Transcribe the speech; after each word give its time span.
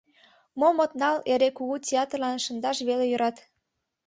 Мом 0.59 0.77
от 0.85 0.91
нал, 1.01 1.17
эре 1.31 1.49
кугу 1.57 1.75
театрлан 1.87 2.37
шындаш 2.45 2.77
веле 2.87 3.05
йӧрат. 3.07 3.37